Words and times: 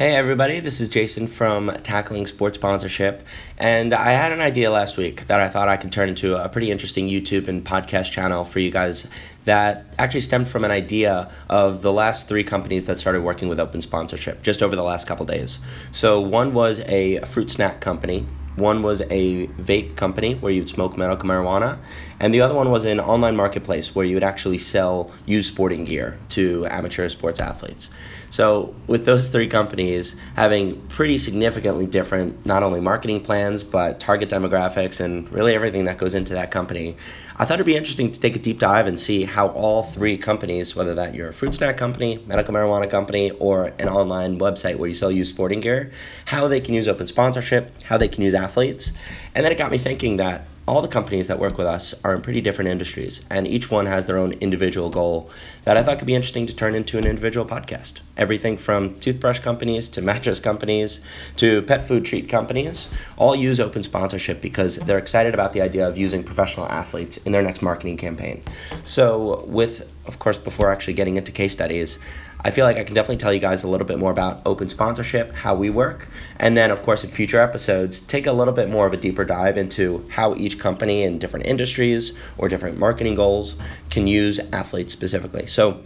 Hey 0.00 0.14
everybody, 0.14 0.60
this 0.60 0.80
is 0.80 0.88
Jason 0.88 1.26
from 1.26 1.70
Tackling 1.82 2.26
Sports 2.26 2.56
Sponsorship, 2.56 3.22
and 3.58 3.92
I 3.92 4.12
had 4.12 4.32
an 4.32 4.40
idea 4.40 4.70
last 4.70 4.96
week 4.96 5.26
that 5.26 5.40
I 5.40 5.50
thought 5.50 5.68
I 5.68 5.76
could 5.76 5.92
turn 5.92 6.08
into 6.08 6.42
a 6.42 6.48
pretty 6.48 6.70
interesting 6.70 7.06
YouTube 7.06 7.48
and 7.48 7.62
podcast 7.62 8.10
channel 8.10 8.46
for 8.46 8.60
you 8.60 8.70
guys 8.70 9.06
that 9.44 9.84
actually 9.98 10.22
stemmed 10.22 10.48
from 10.48 10.64
an 10.64 10.70
idea 10.70 11.30
of 11.50 11.82
the 11.82 11.92
last 11.92 12.28
three 12.28 12.44
companies 12.44 12.86
that 12.86 12.96
started 12.96 13.20
working 13.20 13.50
with 13.50 13.60
open 13.60 13.82
sponsorship 13.82 14.40
just 14.40 14.62
over 14.62 14.74
the 14.74 14.82
last 14.82 15.06
couple 15.06 15.26
days. 15.26 15.58
So 15.92 16.22
one 16.22 16.54
was 16.54 16.80
a 16.80 17.20
fruit 17.26 17.50
snack 17.50 17.82
company, 17.82 18.26
one 18.56 18.82
was 18.82 19.02
a 19.02 19.48
vape 19.48 19.96
company 19.96 20.34
where 20.34 20.50
you'd 20.50 20.70
smoke 20.70 20.96
medical 20.96 21.28
marijuana, 21.28 21.78
and 22.18 22.32
the 22.32 22.40
other 22.40 22.54
one 22.54 22.70
was 22.70 22.86
an 22.86 23.00
online 23.00 23.36
marketplace 23.36 23.94
where 23.94 24.06
you 24.06 24.14
would 24.16 24.24
actually 24.24 24.58
sell 24.58 25.12
used 25.26 25.52
sporting 25.52 25.84
gear 25.84 26.18
to 26.30 26.66
amateur 26.70 27.10
sports 27.10 27.38
athletes. 27.38 27.90
So, 28.30 28.76
with 28.86 29.04
those 29.04 29.28
three 29.28 29.48
companies 29.48 30.14
having 30.36 30.80
pretty 30.82 31.18
significantly 31.18 31.86
different 31.86 32.46
not 32.46 32.62
only 32.62 32.80
marketing 32.80 33.22
plans, 33.22 33.64
but 33.64 33.98
target 33.98 34.30
demographics 34.30 35.00
and 35.00 35.30
really 35.32 35.52
everything 35.54 35.86
that 35.86 35.98
goes 35.98 36.14
into 36.14 36.34
that 36.34 36.52
company, 36.52 36.96
I 37.36 37.44
thought 37.44 37.54
it'd 37.54 37.66
be 37.66 37.74
interesting 37.74 38.12
to 38.12 38.20
take 38.20 38.36
a 38.36 38.38
deep 38.38 38.60
dive 38.60 38.86
and 38.86 39.00
see 39.00 39.24
how 39.24 39.48
all 39.48 39.82
three 39.82 40.16
companies, 40.16 40.76
whether 40.76 40.94
that 40.94 41.14
you're 41.14 41.30
a 41.30 41.32
fruit 41.32 41.54
snack 41.54 41.76
company, 41.76 42.22
medical 42.26 42.54
marijuana 42.54 42.88
company, 42.88 43.32
or 43.32 43.72
an 43.78 43.88
online 43.88 44.38
website 44.38 44.76
where 44.76 44.88
you 44.88 44.94
sell 44.94 45.10
used 45.10 45.30
sporting 45.30 45.60
gear, 45.60 45.90
how 46.24 46.46
they 46.46 46.60
can 46.60 46.74
use 46.74 46.86
open 46.86 47.08
sponsorship, 47.08 47.82
how 47.82 47.96
they 47.96 48.08
can 48.08 48.22
use 48.22 48.34
athletes. 48.34 48.92
And 49.34 49.44
then 49.44 49.50
it 49.50 49.58
got 49.58 49.72
me 49.72 49.78
thinking 49.78 50.18
that 50.18 50.46
all 50.70 50.82
the 50.82 50.86
companies 50.86 51.26
that 51.26 51.40
work 51.40 51.58
with 51.58 51.66
us 51.66 51.96
are 52.04 52.14
in 52.14 52.22
pretty 52.22 52.40
different 52.40 52.70
industries, 52.70 53.22
and 53.28 53.44
each 53.44 53.72
one 53.72 53.86
has 53.86 54.06
their 54.06 54.16
own 54.16 54.34
individual 54.34 54.88
goal 54.88 55.28
that 55.64 55.76
I 55.76 55.82
thought 55.82 55.98
could 55.98 56.06
be 56.06 56.14
interesting 56.14 56.46
to 56.46 56.54
turn 56.54 56.76
into 56.76 56.96
an 56.96 57.06
individual 57.06 57.44
podcast. 57.44 57.94
Everything 58.16 58.56
from 58.56 58.94
toothbrush 58.94 59.40
companies 59.40 59.88
to 59.88 60.00
mattress 60.00 60.38
companies 60.38 61.00
to 61.36 61.62
pet 61.62 61.88
food 61.88 62.04
treat 62.04 62.28
companies 62.28 62.86
all 63.16 63.34
use 63.34 63.58
open 63.58 63.82
sponsorship 63.82 64.40
because 64.40 64.76
they're 64.76 64.98
excited 64.98 65.34
about 65.34 65.54
the 65.54 65.60
idea 65.60 65.88
of 65.88 65.98
using 65.98 66.22
professional 66.22 66.66
athletes 66.66 67.16
in 67.16 67.32
their 67.32 67.42
next 67.42 67.62
marketing 67.62 67.96
campaign. 67.96 68.40
So, 68.84 69.44
with, 69.48 69.90
of 70.06 70.20
course, 70.20 70.38
before 70.38 70.70
actually 70.70 70.94
getting 70.94 71.16
into 71.16 71.32
case 71.32 71.50
studies, 71.50 71.98
I 72.42 72.50
feel 72.50 72.64
like 72.64 72.78
I 72.78 72.84
can 72.84 72.94
definitely 72.94 73.18
tell 73.18 73.32
you 73.34 73.38
guys 73.38 73.64
a 73.64 73.68
little 73.68 73.86
bit 73.86 73.98
more 73.98 74.10
about 74.10 74.40
open 74.46 74.68
sponsorship, 74.68 75.34
how 75.34 75.54
we 75.54 75.68
work, 75.68 76.08
and 76.38 76.56
then, 76.56 76.70
of 76.70 76.82
course, 76.82 77.04
in 77.04 77.10
future 77.10 77.38
episodes, 77.38 78.00
take 78.00 78.26
a 78.26 78.32
little 78.32 78.54
bit 78.54 78.70
more 78.70 78.86
of 78.86 78.94
a 78.94 78.96
deeper 78.96 79.24
dive 79.24 79.58
into 79.58 80.06
how 80.08 80.34
each 80.36 80.58
company 80.58 81.02
in 81.02 81.18
different 81.18 81.46
industries 81.46 82.12
or 82.38 82.48
different 82.48 82.78
marketing 82.78 83.14
goals 83.14 83.56
can 83.90 84.06
use 84.06 84.40
athletes 84.52 84.92
specifically. 84.92 85.46
So, 85.46 85.80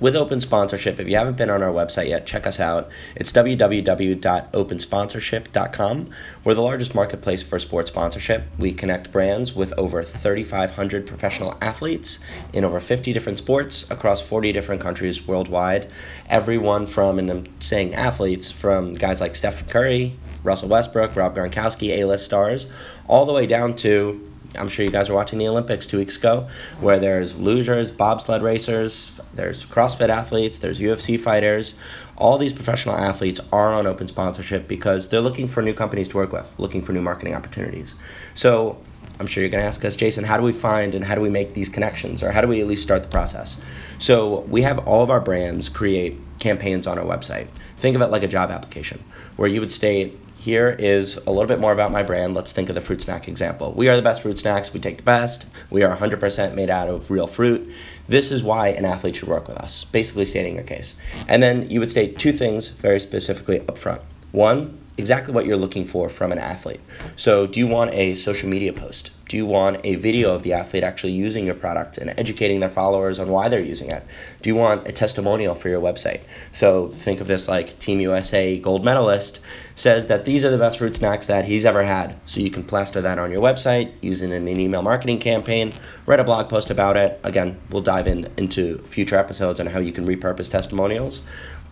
with 0.00 0.16
open 0.16 0.40
sponsorship. 0.40 0.98
If 1.00 1.08
you 1.08 1.16
haven't 1.16 1.36
been 1.36 1.50
on 1.50 1.62
our 1.62 1.72
website 1.72 2.08
yet, 2.08 2.26
check 2.26 2.46
us 2.46 2.58
out. 2.60 2.90
It's 3.16 3.32
www.opensponsorship.com. 3.32 6.10
We're 6.44 6.54
the 6.54 6.62
largest 6.62 6.94
marketplace 6.94 7.42
for 7.42 7.58
sports 7.58 7.90
sponsorship. 7.90 8.44
We 8.58 8.72
connect 8.72 9.12
brands 9.12 9.54
with 9.54 9.74
over 9.78 10.02
3,500 10.02 11.06
professional 11.06 11.56
athletes 11.60 12.18
in 12.52 12.64
over 12.64 12.80
50 12.80 13.12
different 13.12 13.38
sports 13.38 13.88
across 13.90 14.22
40 14.22 14.52
different 14.52 14.82
countries 14.82 15.26
worldwide. 15.26 15.90
Everyone 16.28 16.86
from, 16.86 17.18
and 17.18 17.30
I'm 17.30 17.60
saying 17.60 17.94
athletes, 17.94 18.50
from 18.50 18.94
guys 18.94 19.20
like 19.20 19.36
stephen 19.36 19.66
Curry, 19.66 20.16
Russell 20.42 20.68
Westbrook, 20.68 21.16
Rob 21.16 21.34
Gronkowski, 21.34 21.98
A-list 21.98 22.24
stars, 22.24 22.66
all 23.08 23.26
the 23.26 23.32
way 23.32 23.46
down 23.46 23.74
to 23.76 24.33
I'm 24.56 24.68
sure 24.68 24.84
you 24.84 24.90
guys 24.90 25.08
were 25.08 25.14
watching 25.14 25.38
the 25.38 25.48
Olympics 25.48 25.86
two 25.86 25.98
weeks 25.98 26.16
ago, 26.16 26.48
where 26.80 26.98
there's 26.98 27.34
lugers, 27.34 27.94
bobsled 27.96 28.42
racers, 28.42 29.10
there's 29.34 29.64
CrossFit 29.64 30.08
athletes, 30.08 30.58
there's 30.58 30.78
UFC 30.80 31.18
fighters. 31.18 31.74
All 32.16 32.38
these 32.38 32.52
professional 32.52 32.96
athletes 32.96 33.40
are 33.52 33.74
on 33.74 33.86
open 33.86 34.06
sponsorship 34.06 34.68
because 34.68 35.08
they're 35.08 35.20
looking 35.20 35.48
for 35.48 35.62
new 35.62 35.74
companies 35.74 36.08
to 36.10 36.16
work 36.16 36.32
with, 36.32 36.52
looking 36.58 36.82
for 36.82 36.92
new 36.92 37.02
marketing 37.02 37.34
opportunities. 37.34 37.94
So 38.34 38.78
I'm 39.18 39.26
sure 39.26 39.42
you're 39.42 39.50
going 39.50 39.62
to 39.62 39.68
ask 39.68 39.84
us, 39.84 39.96
Jason, 39.96 40.24
how 40.24 40.36
do 40.36 40.42
we 40.42 40.52
find 40.52 40.94
and 40.94 41.04
how 41.04 41.14
do 41.14 41.20
we 41.20 41.30
make 41.30 41.54
these 41.54 41.68
connections, 41.68 42.22
or 42.22 42.32
how 42.32 42.40
do 42.40 42.48
we 42.48 42.60
at 42.60 42.66
least 42.66 42.82
start 42.82 43.02
the 43.02 43.08
process? 43.08 43.56
So 43.98 44.40
we 44.40 44.62
have 44.62 44.86
all 44.86 45.02
of 45.02 45.10
our 45.10 45.20
brands 45.20 45.68
create 45.68 46.18
campaigns 46.40 46.86
on 46.86 46.98
our 46.98 47.04
website. 47.04 47.46
Think 47.78 47.96
of 47.96 48.02
it 48.02 48.06
like 48.06 48.22
a 48.22 48.28
job 48.28 48.50
application, 48.50 49.02
where 49.36 49.48
you 49.48 49.60
would 49.60 49.70
state, 49.70 50.18
here 50.36 50.68
is 50.70 51.16
a 51.16 51.30
little 51.30 51.46
bit 51.46 51.60
more 51.60 51.72
about 51.72 51.92
my 51.92 52.02
brand. 52.02 52.34
Let's 52.34 52.52
think 52.52 52.68
of 52.68 52.74
the 52.74 52.80
fruit 52.80 53.00
snack 53.00 53.28
example. 53.28 53.72
We 53.72 53.88
are 53.88 53.96
the 53.96 54.02
best 54.02 54.22
fruit 54.22 54.38
snacks. 54.38 54.72
We 54.72 54.80
take 54.80 54.98
the 54.98 55.02
best. 55.02 55.46
We 55.70 55.82
are 55.82 55.96
100% 55.96 56.54
made 56.54 56.70
out 56.70 56.88
of 56.88 57.10
real 57.10 57.26
fruit. 57.26 57.72
This 58.08 58.30
is 58.30 58.42
why 58.42 58.68
an 58.68 58.84
athlete 58.84 59.16
should 59.16 59.28
work 59.28 59.48
with 59.48 59.56
us, 59.56 59.84
basically 59.84 60.24
stating 60.24 60.56
your 60.56 60.64
case. 60.64 60.94
And 61.28 61.42
then 61.42 61.70
you 61.70 61.80
would 61.80 61.90
state 61.90 62.18
two 62.18 62.32
things 62.32 62.68
very 62.68 63.00
specifically 63.00 63.60
up 63.60 63.78
front. 63.78 64.02
One, 64.32 64.78
exactly 64.98 65.32
what 65.32 65.46
you're 65.46 65.56
looking 65.56 65.86
for 65.86 66.08
from 66.08 66.32
an 66.32 66.38
athlete. 66.38 66.80
So, 67.16 67.46
do 67.46 67.60
you 67.60 67.66
want 67.66 67.94
a 67.94 68.14
social 68.16 68.48
media 68.48 68.72
post? 68.72 69.10
Do 69.34 69.38
you 69.38 69.46
want 69.46 69.80
a 69.82 69.96
video 69.96 70.32
of 70.32 70.44
the 70.44 70.52
athlete 70.52 70.84
actually 70.84 71.14
using 71.14 71.44
your 71.44 71.56
product 71.56 71.98
and 71.98 72.08
educating 72.08 72.60
their 72.60 72.68
followers 72.68 73.18
on 73.18 73.28
why 73.30 73.48
they're 73.48 73.58
using 73.58 73.90
it? 73.90 74.06
Do 74.42 74.48
you 74.48 74.54
want 74.54 74.86
a 74.86 74.92
testimonial 74.92 75.56
for 75.56 75.68
your 75.68 75.80
website? 75.80 76.20
So, 76.52 76.86
think 76.86 77.20
of 77.20 77.26
this 77.26 77.48
like 77.48 77.76
Team 77.80 77.98
USA 77.98 78.56
gold 78.60 78.84
medalist 78.84 79.40
says 79.74 80.06
that 80.06 80.24
these 80.24 80.44
are 80.44 80.52
the 80.52 80.58
best 80.58 80.78
fruit 80.78 80.94
snacks 80.94 81.26
that 81.26 81.44
he's 81.44 81.64
ever 81.64 81.82
had. 81.82 82.14
So, 82.26 82.38
you 82.38 82.48
can 82.52 82.62
plaster 82.62 83.00
that 83.00 83.18
on 83.18 83.32
your 83.32 83.42
website 83.42 83.90
using 84.02 84.32
an 84.32 84.46
email 84.46 84.82
marketing 84.82 85.18
campaign, 85.18 85.72
write 86.06 86.20
a 86.20 86.24
blog 86.24 86.48
post 86.48 86.70
about 86.70 86.96
it. 86.96 87.18
Again, 87.24 87.60
we'll 87.70 87.82
dive 87.82 88.06
in 88.06 88.28
into 88.36 88.78
future 88.84 89.16
episodes 89.16 89.58
on 89.58 89.66
how 89.66 89.80
you 89.80 89.90
can 89.90 90.06
repurpose 90.06 90.48
testimonials. 90.48 91.22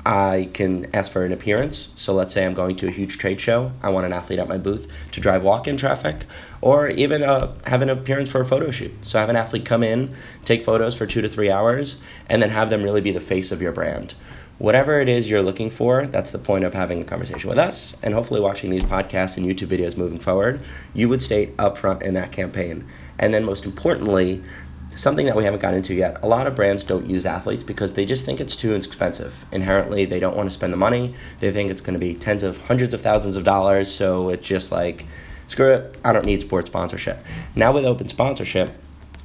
I 0.04 0.50
can 0.52 0.94
ask 0.94 1.12
for 1.12 1.24
an 1.24 1.32
appearance. 1.32 1.88
So 1.96 2.12
let's 2.12 2.34
say 2.34 2.44
I'm 2.44 2.54
going 2.54 2.76
to 2.76 2.88
a 2.88 2.90
huge 2.90 3.18
trade 3.18 3.40
show. 3.40 3.70
I 3.82 3.90
want 3.90 4.04
an 4.04 4.12
athlete 4.12 4.40
at 4.40 4.48
my 4.48 4.58
booth 4.58 4.88
to 5.12 5.20
drive 5.20 5.42
walk-in 5.42 5.76
traffic, 5.76 6.24
or 6.60 6.88
even 6.88 7.22
uh, 7.22 7.54
have 7.66 7.82
an 7.82 7.90
appearance 7.90 8.30
for 8.30 8.40
a 8.40 8.44
photo 8.44 8.70
shoot. 8.70 8.92
So 9.02 9.18
have 9.18 9.28
an 9.28 9.36
athlete 9.36 9.64
come 9.64 9.84
in, 9.84 10.14
take 10.44 10.64
photos 10.64 10.96
for 10.96 11.06
two 11.06 11.20
to 11.20 11.28
three 11.28 11.50
hours, 11.50 12.00
and 12.28 12.42
then 12.42 12.50
have 12.50 12.68
them 12.68 12.82
really 12.82 13.00
be 13.00 13.12
the 13.12 13.20
face 13.20 13.52
of 13.52 13.62
your 13.62 13.72
brand. 13.72 14.14
Whatever 14.58 15.00
it 15.00 15.08
is 15.08 15.28
you're 15.28 15.42
looking 15.42 15.70
for, 15.70 16.06
that's 16.06 16.30
the 16.30 16.38
point 16.38 16.64
of 16.64 16.74
having 16.74 17.00
a 17.00 17.04
conversation 17.04 17.48
with 17.48 17.58
us, 17.58 17.96
and 18.02 18.12
hopefully 18.14 18.40
watching 18.40 18.70
these 18.70 18.84
podcasts 18.84 19.36
and 19.36 19.46
YouTube 19.46 19.68
videos 19.68 19.96
moving 19.96 20.18
forward. 20.18 20.60
You 20.94 21.08
would 21.08 21.22
state 21.22 21.56
upfront 21.56 22.02
in 22.02 22.14
that 22.14 22.32
campaign, 22.32 22.86
and 23.18 23.32
then 23.32 23.44
most 23.44 23.64
importantly, 23.64 24.42
something 24.96 25.26
that 25.26 25.36
we 25.36 25.44
haven't 25.44 25.60
gotten 25.60 25.78
into 25.78 25.94
yet. 25.94 26.18
A 26.22 26.28
lot 26.28 26.46
of 26.46 26.54
brands 26.54 26.84
don't 26.84 27.08
use 27.08 27.26
athletes 27.26 27.62
because 27.62 27.94
they 27.94 28.04
just 28.04 28.24
think 28.24 28.40
it's 28.40 28.56
too 28.56 28.74
expensive. 28.74 29.44
Inherently, 29.52 30.04
they 30.04 30.20
don't 30.20 30.36
want 30.36 30.48
to 30.48 30.52
spend 30.52 30.72
the 30.72 30.76
money. 30.76 31.14
They 31.40 31.52
think 31.52 31.70
it's 31.70 31.80
going 31.80 31.94
to 31.94 32.00
be 32.00 32.14
tens 32.14 32.42
of 32.42 32.58
hundreds 32.58 32.94
of 32.94 33.02
thousands 33.02 33.36
of 33.36 33.44
dollars. 33.44 33.90
So 33.90 34.30
it's 34.30 34.46
just 34.46 34.70
like, 34.70 35.06
screw 35.48 35.70
it, 35.70 35.96
I 36.04 36.12
don't 36.12 36.26
need 36.26 36.42
sports 36.42 36.68
sponsorship. 36.68 37.18
Now 37.54 37.72
with 37.72 37.84
open 37.84 38.08
sponsorship, 38.08 38.70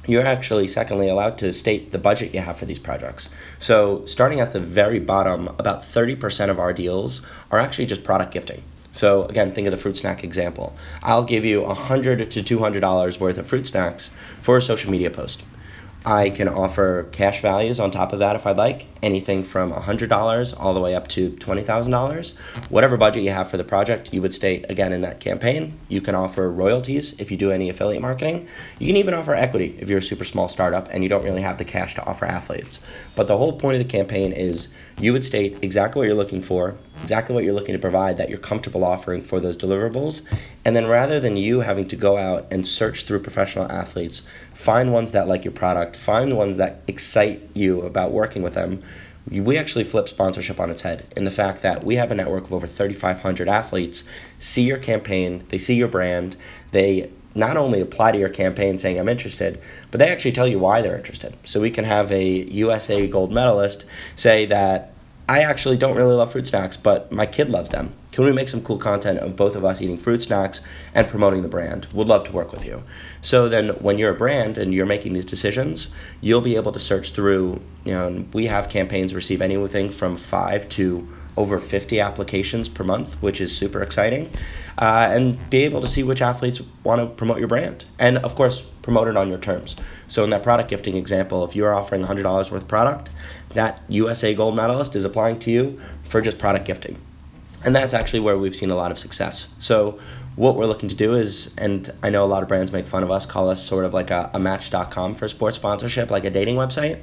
you're 0.06 0.26
actually 0.26 0.68
secondly 0.68 1.10
allowed 1.10 1.38
to 1.38 1.52
state 1.52 1.92
the 1.92 1.98
budget 1.98 2.34
you 2.34 2.40
have 2.40 2.56
for 2.56 2.64
these 2.64 2.78
projects. 2.78 3.28
So 3.58 4.06
starting 4.06 4.40
at 4.40 4.52
the 4.54 4.60
very 4.60 5.00
bottom, 5.00 5.48
about 5.48 5.82
30% 5.82 6.48
of 6.48 6.58
our 6.58 6.72
deals 6.72 7.20
are 7.50 7.58
actually 7.58 7.86
just 7.86 8.04
product 8.04 8.32
gifting. 8.32 8.62
So 8.92 9.24
again, 9.24 9.52
think 9.52 9.66
of 9.66 9.70
the 9.70 9.78
fruit 9.78 9.98
snack 9.98 10.24
example. 10.24 10.74
I'll 11.02 11.24
give 11.24 11.44
you 11.44 11.60
100 11.62 12.30
to 12.30 12.42
200 12.42 12.80
dollars 12.80 13.20
worth 13.20 13.36
of 13.36 13.46
fruit 13.46 13.66
snacks 13.66 14.10
for 14.40 14.56
a 14.56 14.62
social 14.62 14.90
media 14.90 15.10
post. 15.10 15.42
I 16.08 16.30
can 16.30 16.48
offer 16.48 17.02
cash 17.12 17.42
values 17.42 17.78
on 17.78 17.90
top 17.90 18.14
of 18.14 18.20
that 18.20 18.34
if 18.34 18.46
I'd 18.46 18.56
like, 18.56 18.86
anything 19.02 19.42
from 19.42 19.72
$100 19.72 20.54
all 20.58 20.74
the 20.74 20.80
way 20.80 20.94
up 20.94 21.08
to 21.08 21.30
$20,000. 21.30 22.32
Whatever 22.68 22.96
budget 22.96 23.22
you 23.22 23.30
have 23.30 23.50
for 23.50 23.56
the 23.56 23.64
project, 23.64 24.12
you 24.12 24.22
would 24.22 24.34
state 24.34 24.66
again 24.68 24.92
in 24.92 25.00
that 25.02 25.20
campaign. 25.20 25.78
You 25.88 26.00
can 26.00 26.14
offer 26.14 26.50
royalties 26.50 27.14
if 27.18 27.30
you 27.30 27.36
do 27.36 27.50
any 27.50 27.68
affiliate 27.68 28.02
marketing. 28.02 28.48
You 28.78 28.86
can 28.86 28.96
even 28.96 29.14
offer 29.14 29.34
equity 29.34 29.76
if 29.78 29.88
you're 29.88 29.98
a 29.98 30.02
super 30.02 30.24
small 30.24 30.48
startup 30.48 30.88
and 30.90 31.02
you 31.02 31.08
don't 31.08 31.24
really 31.24 31.42
have 31.42 31.58
the 31.58 31.64
cash 31.64 31.94
to 31.94 32.04
offer 32.04 32.24
athletes. 32.24 32.80
But 33.14 33.28
the 33.28 33.36
whole 33.36 33.52
point 33.52 33.76
of 33.76 33.82
the 33.82 33.90
campaign 33.90 34.32
is 34.32 34.68
you 34.98 35.12
would 35.12 35.24
state 35.24 35.58
exactly 35.62 36.00
what 36.00 36.06
you're 36.06 36.14
looking 36.14 36.42
for, 36.42 36.76
exactly 37.02 37.34
what 37.34 37.44
you're 37.44 37.54
looking 37.54 37.74
to 37.74 37.78
provide 37.78 38.16
that 38.16 38.28
you're 38.28 38.38
comfortable 38.38 38.84
offering 38.84 39.22
for 39.22 39.40
those 39.40 39.56
deliverables. 39.56 40.22
And 40.64 40.74
then 40.74 40.86
rather 40.86 41.20
than 41.20 41.36
you 41.36 41.60
having 41.60 41.88
to 41.88 41.96
go 41.96 42.16
out 42.16 42.46
and 42.50 42.66
search 42.66 43.04
through 43.04 43.20
professional 43.20 43.70
athletes, 43.70 44.22
find 44.54 44.92
ones 44.92 45.12
that 45.12 45.28
like 45.28 45.44
your 45.44 45.52
product, 45.52 45.96
find 45.96 46.36
ones 46.36 46.58
that 46.58 46.82
excite 46.86 47.48
you 47.54 47.82
about 47.82 48.12
working 48.12 48.42
with 48.42 48.54
them. 48.54 48.80
We 49.30 49.58
actually 49.58 49.84
flip 49.84 50.08
sponsorship 50.08 50.58
on 50.60 50.70
its 50.70 50.82
head 50.82 51.06
in 51.16 51.24
the 51.24 51.30
fact 51.30 51.62
that 51.62 51.84
we 51.84 51.96
have 51.96 52.10
a 52.10 52.14
network 52.14 52.44
of 52.44 52.52
over 52.52 52.66
3,500 52.66 53.48
athletes 53.48 54.04
see 54.38 54.62
your 54.62 54.78
campaign, 54.78 55.44
they 55.48 55.58
see 55.58 55.74
your 55.74 55.88
brand, 55.88 56.36
they 56.72 57.10
not 57.34 57.56
only 57.56 57.80
apply 57.80 58.12
to 58.12 58.18
your 58.18 58.30
campaign 58.30 58.78
saying 58.78 58.98
I'm 58.98 59.08
interested, 59.08 59.60
but 59.90 59.98
they 59.98 60.10
actually 60.10 60.32
tell 60.32 60.46
you 60.46 60.58
why 60.58 60.82
they're 60.82 60.96
interested. 60.96 61.36
So 61.44 61.60
we 61.60 61.70
can 61.70 61.84
have 61.84 62.10
a 62.10 62.24
USA 62.24 63.06
gold 63.06 63.30
medalist 63.30 63.84
say 64.16 64.46
that 64.46 64.92
I 65.28 65.40
actually 65.40 65.76
don't 65.76 65.94
really 65.94 66.14
love 66.14 66.32
fruit 66.32 66.46
snacks, 66.46 66.78
but 66.78 67.12
my 67.12 67.26
kid 67.26 67.50
loves 67.50 67.68
them. 67.68 67.92
Can 68.12 68.24
we 68.24 68.32
make 68.32 68.48
some 68.48 68.62
cool 68.62 68.78
content 68.78 69.18
of 69.18 69.36
both 69.36 69.56
of 69.56 69.64
us 69.64 69.82
eating 69.82 69.98
fruit 69.98 70.22
snacks 70.22 70.62
and 70.94 71.06
promoting 71.06 71.42
the 71.42 71.48
brand? 71.48 71.86
Would 71.92 72.08
love 72.08 72.24
to 72.24 72.32
work 72.32 72.50
with 72.50 72.64
you. 72.64 72.82
So 73.20 73.50
then 73.50 73.68
when 73.80 73.98
you're 73.98 74.12
a 74.12 74.16
brand 74.16 74.56
and 74.56 74.72
you're 74.72 74.86
making 74.86 75.12
these 75.12 75.26
decisions, 75.26 75.90
you'll 76.22 76.40
be 76.40 76.56
able 76.56 76.72
to 76.72 76.80
search 76.80 77.12
through, 77.12 77.60
you 77.84 77.92
know, 77.92 78.24
we 78.32 78.46
have 78.46 78.70
campaigns 78.70 79.12
receive 79.12 79.42
anything 79.42 79.90
from 79.90 80.16
5 80.16 80.66
to 80.70 81.06
over 81.38 81.60
50 81.60 82.00
applications 82.00 82.68
per 82.68 82.82
month, 82.82 83.14
which 83.22 83.40
is 83.40 83.56
super 83.56 83.80
exciting, 83.80 84.28
uh, 84.76 85.08
and 85.12 85.38
be 85.50 85.58
able 85.58 85.80
to 85.80 85.86
see 85.86 86.02
which 86.02 86.20
athletes 86.20 86.60
want 86.82 87.00
to 87.00 87.06
promote 87.06 87.38
your 87.38 87.46
brand. 87.46 87.84
And 88.00 88.18
of 88.18 88.34
course, 88.34 88.60
promote 88.82 89.06
it 89.06 89.16
on 89.16 89.28
your 89.28 89.38
terms. 89.38 89.76
So 90.08 90.24
in 90.24 90.30
that 90.30 90.42
product 90.42 90.68
gifting 90.68 90.96
example, 90.96 91.44
if 91.44 91.54
you're 91.54 91.72
offering 91.72 92.02
$100 92.02 92.24
worth 92.24 92.52
of 92.52 92.66
product, 92.66 93.10
that 93.54 93.80
USA 93.88 94.34
gold 94.34 94.56
medalist 94.56 94.96
is 94.96 95.04
applying 95.04 95.38
to 95.40 95.50
you 95.52 95.80
for 96.04 96.20
just 96.20 96.38
product 96.38 96.64
gifting. 96.66 97.00
And 97.64 97.74
that's 97.74 97.94
actually 97.94 98.20
where 98.20 98.36
we've 98.36 98.56
seen 98.56 98.70
a 98.70 98.76
lot 98.76 98.90
of 98.90 98.98
success. 98.98 99.48
So 99.60 100.00
what 100.34 100.56
we're 100.56 100.66
looking 100.66 100.88
to 100.88 100.96
do 100.96 101.14
is, 101.14 101.54
and 101.56 101.88
I 102.02 102.10
know 102.10 102.24
a 102.24 102.30
lot 102.34 102.42
of 102.42 102.48
brands 102.48 102.72
make 102.72 102.88
fun 102.88 103.04
of 103.04 103.12
us, 103.12 103.26
call 103.26 103.48
us 103.48 103.64
sort 103.64 103.84
of 103.84 103.94
like 103.94 104.10
a, 104.10 104.30
a 104.34 104.40
match.com 104.40 105.14
for 105.14 105.28
sports 105.28 105.56
sponsorship, 105.56 106.10
like 106.10 106.24
a 106.24 106.30
dating 106.30 106.56
website. 106.56 107.00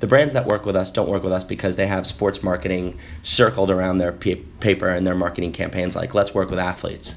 The 0.00 0.06
brands 0.06 0.32
that 0.32 0.46
work 0.46 0.64
with 0.64 0.76
us 0.76 0.90
don't 0.90 1.10
work 1.10 1.22
with 1.22 1.32
us 1.32 1.44
because 1.44 1.76
they 1.76 1.86
have 1.86 2.06
sports 2.06 2.42
marketing 2.42 2.98
circled 3.22 3.70
around 3.70 3.98
their 3.98 4.12
paper 4.12 4.88
and 4.88 5.06
their 5.06 5.14
marketing 5.14 5.52
campaigns, 5.52 5.94
like 5.94 6.14
let's 6.14 6.34
work 6.34 6.48
with 6.48 6.58
athletes. 6.58 7.16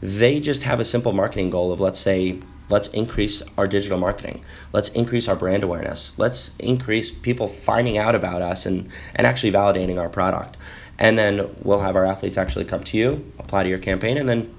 They 0.00 0.40
just 0.40 0.62
have 0.62 0.78
a 0.80 0.84
simple 0.84 1.12
marketing 1.12 1.50
goal 1.50 1.72
of 1.72 1.80
let's 1.80 1.98
say 1.98 2.38
let's 2.68 2.86
increase 2.88 3.42
our 3.58 3.66
digital 3.66 3.98
marketing. 3.98 4.44
Let's 4.72 4.90
increase 4.90 5.26
our 5.26 5.34
brand 5.34 5.64
awareness. 5.64 6.12
Let's 6.16 6.52
increase 6.60 7.10
people 7.10 7.48
finding 7.48 7.98
out 7.98 8.14
about 8.14 8.42
us 8.42 8.64
and, 8.64 8.88
and 9.16 9.26
actually 9.26 9.52
validating 9.52 10.00
our 10.00 10.08
product. 10.08 10.56
And 11.00 11.18
then 11.18 11.56
we'll 11.62 11.80
have 11.80 11.96
our 11.96 12.04
athletes 12.04 12.38
actually 12.38 12.66
come 12.66 12.84
to 12.84 12.96
you 12.96 13.32
apply 13.40 13.64
to 13.64 13.68
your 13.68 13.78
campaign 13.78 14.18
and 14.18 14.28
then 14.28 14.54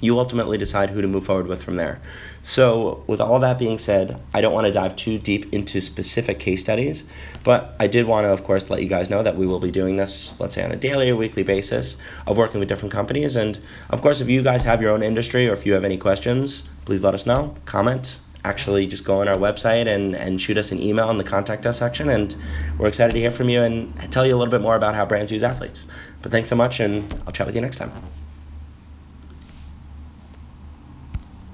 you 0.00 0.18
ultimately 0.18 0.58
decide 0.58 0.90
who 0.90 1.02
to 1.02 1.08
move 1.08 1.24
forward 1.24 1.46
with 1.46 1.62
from 1.62 1.76
there. 1.76 2.00
So, 2.42 3.04
with 3.06 3.20
all 3.20 3.38
that 3.40 3.58
being 3.58 3.78
said, 3.78 4.18
I 4.32 4.40
don't 4.40 4.52
want 4.52 4.66
to 4.66 4.72
dive 4.72 4.96
too 4.96 5.18
deep 5.18 5.52
into 5.52 5.80
specific 5.80 6.38
case 6.38 6.60
studies, 6.60 7.04
but 7.44 7.74
I 7.78 7.86
did 7.86 8.06
want 8.06 8.24
to, 8.24 8.30
of 8.30 8.44
course, 8.44 8.70
let 8.70 8.82
you 8.82 8.88
guys 8.88 9.10
know 9.10 9.22
that 9.22 9.36
we 9.36 9.46
will 9.46 9.60
be 9.60 9.70
doing 9.70 9.96
this, 9.96 10.34
let's 10.38 10.54
say, 10.54 10.64
on 10.64 10.72
a 10.72 10.76
daily 10.76 11.10
or 11.10 11.16
weekly 11.16 11.42
basis 11.42 11.96
of 12.26 12.38
working 12.38 12.60
with 12.60 12.68
different 12.68 12.92
companies. 12.92 13.36
And, 13.36 13.58
of 13.90 14.00
course, 14.00 14.20
if 14.20 14.28
you 14.28 14.42
guys 14.42 14.64
have 14.64 14.80
your 14.80 14.92
own 14.92 15.02
industry 15.02 15.48
or 15.48 15.52
if 15.52 15.66
you 15.66 15.74
have 15.74 15.84
any 15.84 15.98
questions, 15.98 16.62
please 16.86 17.02
let 17.02 17.14
us 17.14 17.26
know. 17.26 17.54
Comment. 17.66 18.20
Actually, 18.42 18.86
just 18.86 19.04
go 19.04 19.20
on 19.20 19.28
our 19.28 19.36
website 19.36 19.86
and, 19.86 20.16
and 20.16 20.40
shoot 20.40 20.56
us 20.56 20.72
an 20.72 20.82
email 20.82 21.10
in 21.10 21.18
the 21.18 21.24
contact 21.24 21.66
us 21.66 21.78
section. 21.78 22.08
And 22.08 22.34
we're 22.78 22.88
excited 22.88 23.12
to 23.12 23.18
hear 23.18 23.30
from 23.30 23.50
you 23.50 23.62
and 23.62 24.10
tell 24.10 24.24
you 24.24 24.34
a 24.34 24.38
little 24.38 24.50
bit 24.50 24.62
more 24.62 24.76
about 24.76 24.94
how 24.94 25.04
brands 25.04 25.30
use 25.30 25.42
athletes. 25.42 25.84
But 26.22 26.32
thanks 26.32 26.48
so 26.48 26.56
much, 26.56 26.80
and 26.80 27.14
I'll 27.26 27.32
chat 27.32 27.46
with 27.46 27.54
you 27.54 27.60
next 27.60 27.76
time. 27.76 27.92